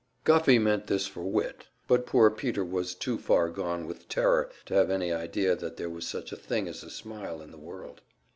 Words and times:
Guffey 0.23 0.57
meant 0.57 0.87
this 0.87 1.05
for 1.05 1.21
wit, 1.21 1.67
but 1.87 2.07
poor 2.07 2.31
Peter 2.31 2.65
was 2.65 2.95
too 2.95 3.19
far 3.19 3.49
gone 3.49 3.85
with 3.85 4.09
terror 4.09 4.49
to 4.65 4.73
have 4.73 4.89
any 4.89 5.13
idea 5.13 5.55
that 5.55 5.77
there 5.77 5.91
was 5.91 6.07
such 6.07 6.31
a 6.31 6.35
thing 6.35 6.67
as 6.67 6.81
a 6.83 6.89
smile 6.89 7.39
in 7.39 7.51
the 7.51 7.57
world. 7.59 8.01